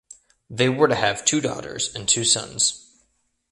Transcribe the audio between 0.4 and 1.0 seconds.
They were to